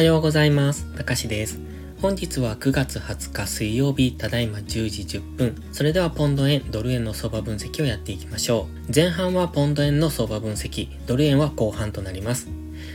[0.00, 0.86] はようございます。
[0.96, 1.60] たかしです。
[2.00, 5.62] 本日は9月20日水曜日、ただいま10時10分。
[5.72, 8.92] それではポンド円、ドル円の相場分析をやっていきましょう。
[8.94, 12.48] 前半はポンド円の相場分析、ドル円は後半となります。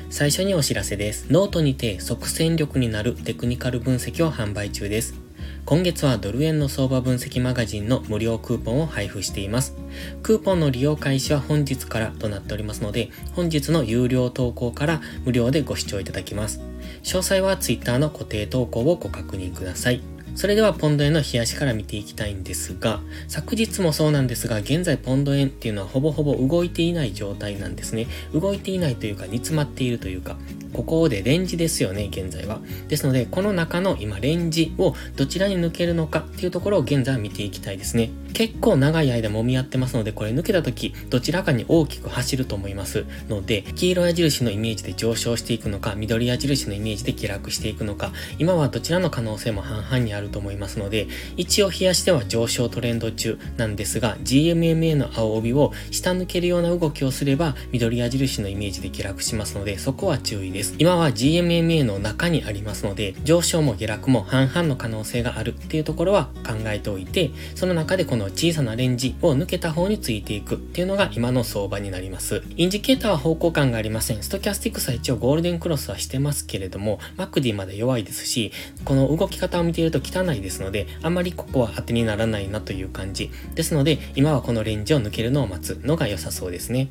[0.10, 1.28] 最初にお知らせです。
[1.30, 5.25] ノートにて即戦力になるテクニカル分析を販売中です。
[5.66, 9.74] 今月はドル円の相場分析マガジンの無料クーポンを配布しています。
[10.22, 16.62] クーポンの利用開始は本日からとなっておりますので、本日の有料投稿から無料でご視聴いただきます。
[17.02, 20.15] 詳細は Twitter の固定投稿をご確認ください。
[20.36, 23.00] それではポンド円の冷やしから見ていきたいんですが、
[23.30, 28.08] 昨日もそうなんですが、現在ポンド円っていうのはほぼほぼ動いていない状態なんですね。
[28.34, 30.38] 動いていないというか、煮詰まっているというか、
[30.74, 32.60] ここでレンジですよね、現在は。
[32.90, 38.10] ですので、この中の今レンジをどちらに抜けるのかっていうところを現在は見ていきたいですね。
[38.36, 60.76] 結構長い間揉み合ってますので、これ抜けた時、どちらかに大きく走ると思いますので、黄色矢印のイメージで上昇していくのか、緑矢印のイメージで下落していくのか、今はどちらの可能性も半々にあると思いますので、一応冷やしては上昇トレンド中なんですが、GMMA の青帯を下抜けるような動きをすれば、緑矢印のイメージで下落しますので、そこは注意です。
[60.78, 72.44] 今は GMMA の中にありますので、上昇も下落も半々の可能性があるっていうところは考えておいて、その中でこのの小さなレンジを抜けた方についていくっていうのが今の相場になります。
[72.58, 74.24] インジケーターは方向感がありません。
[74.24, 78.52] ストキャスティックスは一応ゴールデンクロスはしてますけれども、マクディまで弱いですし、
[78.84, 83.32] この動き方を見ていると汚いですので、あんまりここは当てにならないなという感じ。
[83.54, 86.90] ですので、今はこのレンジを抜けるのを待つのが良さそうですね。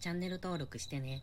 [0.00, 1.22] チャンネル登録してね。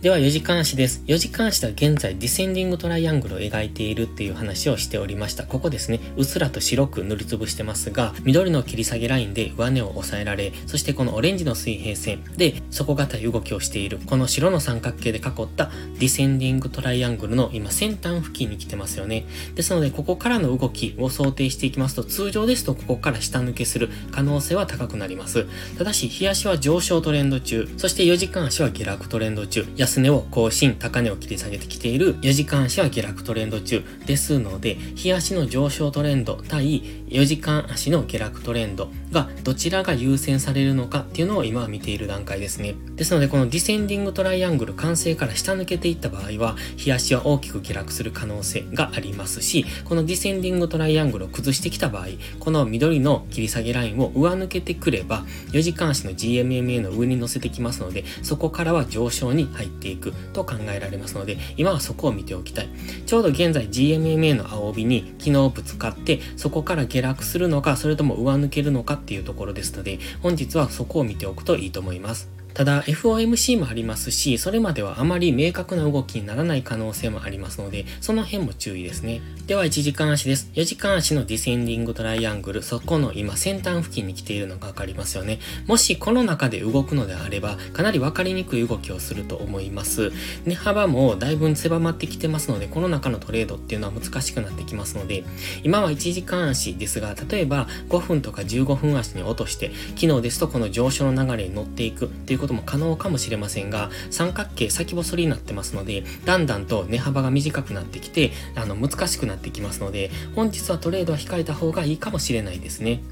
[0.00, 1.02] では4時間足です。
[1.08, 5.44] 4時間足では現在ディセンディングトライアングルを描いているっていう話をしておりました。
[5.44, 19.26] ここですね、うっすらと白く塗りつぶしてますが、緑の切り下げラインで上値を抑えられ、そしてこのオレンジの水平線で底堅い動きをしている、この白の三角形で囲ったディセンディングトライアングルの今先端付近に来てますよね。
[19.54, 25.44] ですので、ここからの動きを想定していきますと、通常ですとここから下抜けする可能性は高くなります。
[25.76, 42.74] ただし、日足は上昇トレンド中、そして4時間足は下落トレンド中、安値を更新、高値を切り下げてきている4時間足は下落トレンド中ですので、日足の上昇トレンド対4時間足の下落トレンドがどちらが優先されるのかっていうのを今は見ている段階ですね。
[42.96, 52.06] ですので、このディセンディングトライアングル完成から下抜けていった場合は、日足は大きく下落する可能性がありますし、このディセンディングトライアングルを崩してきた場合、
[52.38, 62.68] この緑の切り下げラインを上抜けてくれば、4時間足の GMMA の上に乗せてきますので、そこからは上昇に入っていくと考えられますので、今はそこを見ておきたい。
[63.06, 72.39] ちょうど現在 GMMA の青帯に昨日ぶつかって、そこから下落するのか、それとも上抜けるのかっていうところですので、本日はそこを見ておくといいと思います。
[72.54, 79.20] ただ FOMC もありますし、それまではあまり明確な動きにならない可能性もありますので、その辺も注意ですね。
[79.46, 80.50] では1時間足です。
[80.54, 85.38] 4時間足のディセンディングトライアングル、そこの今先端付近に来ているのがわかりますよね。
[85.66, 90.12] もしこの中で動くのであれば、かなりわかりにくい動きをすると思います。
[90.44, 95.24] 値幅もだいぶ狭まってきてますので、この中のトレードっていうのは難しくなってきますので、
[95.62, 113.02] 今は1時間足ですが、例えば5分とか15分足に落として、昨日ですとこの上昇の流れに乗っていくっていうことも可能かもしれませんが、三角形先細りになってますので、だんだんと値幅が短くなってきて、あの、難しくなってきますので、本日はトレードは控えた方がいいかもしれないですね。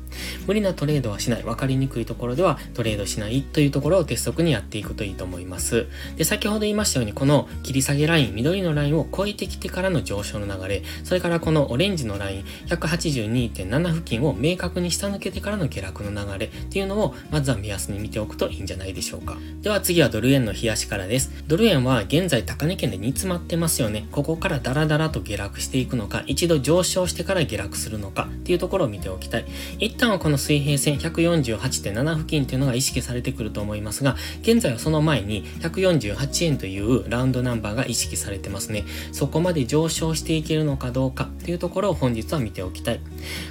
[0.46, 5.86] 無理なトレードはしない、わかりにくいところではトレードしないというところを鉄則にやっていくといいと思います。
[6.16, 19.36] で、先ほど言いましたように、この切り下げライン、緑のラインを超えてきてからの上昇の流れ、それからこのオレンジのライン、182.7付近を明確に下抜けてからの下落の流れっていうのを、まずは目安に見ておくといいんじゃないでしょうかうか。
[19.62, 21.32] では次はドル円の冷やしからです。
[21.46, 24.06] ドル円は現在高値圏で煮詰まってますよね。
[24.12, 29.46] ここからダラダラと下落していくのか、一度上昇してから下落するのかっていうところを見ておきたい。
[29.78, 38.84] 一旦はこの水平線148.7付近っていうのが意識されてくると思いますが、現在はその前に148円というラウンドナンバーが意識されてますね。
[39.12, 43.00] そこまで上昇していけるのかどうかっていうところを本日は見ておきたい。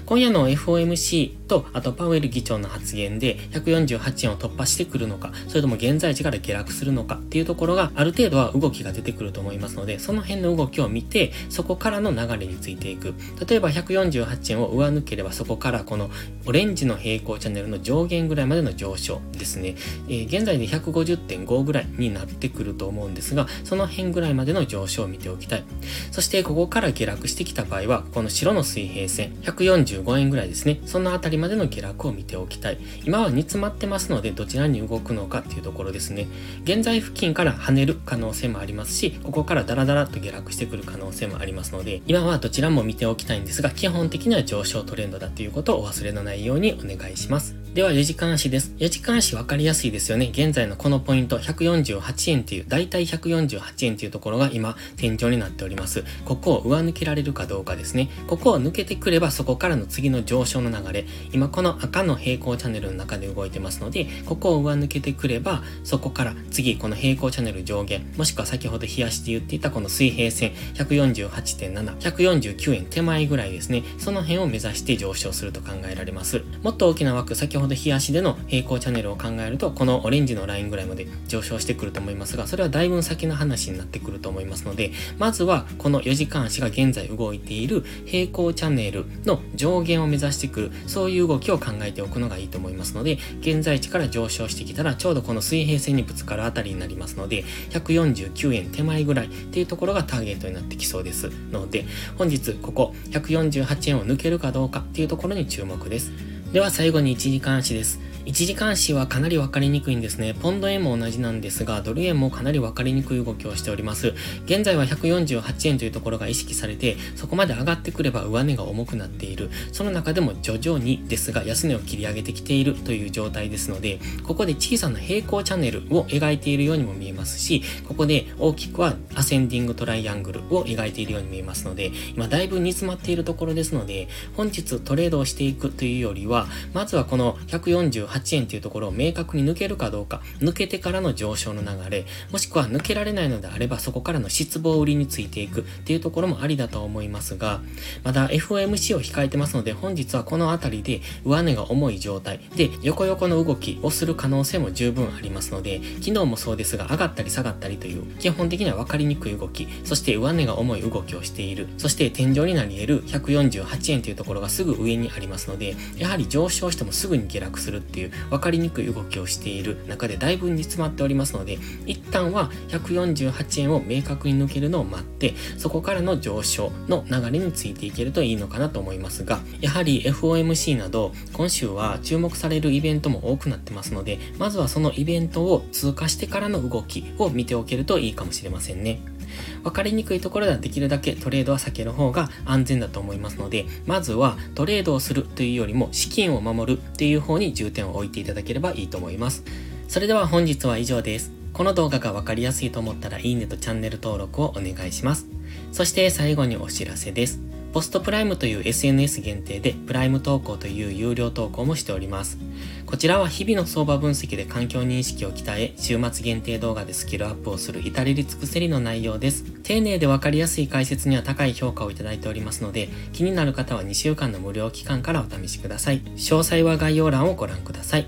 [0.06, 13.14] 今夜の FOMC と、あとパウエル議長の発言で148円を突破してくるのか、それとも現在地から下落するのかっていうところがある程度は動きが出てくると思いますので、その辺の動きを見て、そこからの流れについていく。
[13.48, 16.10] 例えば148円を上抜ければそこからこの
[16.46, 19.76] オレンジの平行チャンネルの上限ぐらいまでの上昇ですね。
[20.08, 25.64] えー、現在で150.5ぐらいになってくると思うんですが、その辺ぐらいまでの上昇を見ておきたい。
[26.12, 30.80] そしてここから下落してきた場合は、この白の水平線、145円ぐらいですね。
[30.86, 32.78] そのあたりまでの下落を見ておきたい。
[33.06, 36.28] 今は煮詰まってますので、どちらに動くのかっていうところですね。
[36.64, 47.67] 現在付近から跳ねる可能性もありますし、ここからダラダラと下落してくる可能性もありますので、今はどちらも見ておきたいんですが、基本的には上昇トレンドだということをお忘れのないようにお願いします。
[47.78, 48.74] では4時間足です。
[48.80, 50.30] 4時間足分かりやすいですよね。
[50.32, 56.04] 現在のこのポイント148円っていう、だいたい148円っていうところが今天井になっております。
[56.26, 58.10] ここを上抜けられるかどうかですね。
[58.26, 73.84] ここを抜けてくればそこからの次の上昇の流れ、今この赤の平行チャンネルの中で動いてますので、ここを上抜けてくれば、そこから次この平行チャンネル上限、もしくは先ほど冷やして言っていたこの水平線148.7、149円手前ぐらいですね。
[74.00, 76.42] その辺を目指して上昇すると考えられます。
[76.64, 101.86] もっと大きな枠、先ほど日足での平行チャンネルを考えると、このオレンジのラインぐらいまで上昇してくると思いますが、それはだいぶ先の話になってくると思いますので、まずはこの4時間足が現在動いている平行チャンネルの上限を目指してくる、そういう動きを考えておくのがいいと思いますので、現在地から上昇してきたら、ちょうどこの水平線にぶつかるあたりになりますので、149円手前ぐらいっていうところがターゲットになってきそうですので、
[102.18, 106.12] 本日ここ148円を抜けるかどうかっていうところに注目です。
[106.54, 108.00] では最後に1時監視です。
[108.28, 110.34] 1時間足はかなり分かりにくいんですね。
[110.34, 114.14] ポンド円も同じなんですが、ドル円もかなり分かりにくい動きをしております。
[114.44, 119.50] 現在は148円というところが意識されて、そこまで上がってくれば上値が重くなっている。
[119.72, 147.62] その中でも徐々にですが安値を切り上げてきているという状態ですので、ここで小さな平行チャンネルを描いているようにも見えますし、ここで大きくはアセンディングトライアングルを描いているように見えますので、今だいぶ煮詰まっているところですので、本日トレードをしていくというよりは、まずはこの148 8円というところを明確に抜けるかどうか、抜けてからの上昇の流れ、もしくは抜けられないのであればそこからの失望売りについていくっていうところもありだと思いますが、
[148.04, 189.17] まだ FOMC を控えてますので本日はこの辺りで上値が重い状態で横横の動きをする可能性も十分ありますので、昨日もそうですが上がったり下がったりという基本的には分かりにくい動き、そして上値が重い動きをしている、そして天井になり得る148円というところがすぐ上にありますので、やはり上昇してもすぐに下落するっていう分かりにくい動きをしている中でだいぶ煮詰まっておりますので、一旦は148円を明確に抜けるのを待って、そこからの上昇の流れについていけるといいのかなと思いますが、やはり FOMC など今週は注目されるイベントも多くなってますので、まずはそのイベントを通過してからの動きを見ておけるといいかもしれませんね。
[189.64, 199.44] 分かりにくいところではできるだけトレードは避ける方が安全だと思いますので、まずはトレードをするというよりも資金を守るという方に重点を置いていただければいいと思います。
[199.88, 201.32] それでは本日は以上です。
[201.54, 205.28] この動画が分かりやすいと思ったらいいねとチャンネル登録をお願いします。
[205.72, 207.40] そして最後にお知らせです。
[207.78, 212.40] ポストプライムという SNS 限定でプライム投稿という有料投稿もしております。
[212.88, 219.44] こちらは日々の相場分析で環境認識を鍛え、週末限定動画でスキルアップをする至れり尽くせりの内容です。
[219.62, 226.02] 丁寧でわかりやすい解説には高い評価をいただいておりますので、気になる方は2週間の無料期間からお試しください。
[226.02, 228.08] 詳細は概要欄をご覧ください。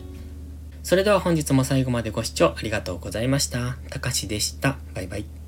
[0.81, 3.77] それでは本日も最後までご視聴ありがとうございました。
[3.91, 4.77] たかしでした。
[4.95, 5.38] バイバイ。